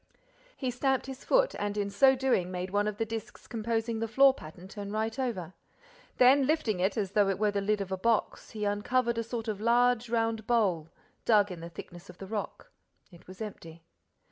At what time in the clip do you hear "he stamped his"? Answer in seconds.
0.57-1.23